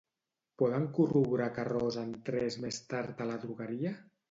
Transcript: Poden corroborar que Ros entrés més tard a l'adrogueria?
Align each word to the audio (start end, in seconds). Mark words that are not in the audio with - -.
Poden 0.61 0.87
corroborar 0.99 1.51
que 1.59 1.67
Ros 1.69 1.99
entrés 2.05 2.59
més 2.65 2.83
tard 2.95 3.25
a 3.27 3.31
l'adrogueria? 3.31 3.97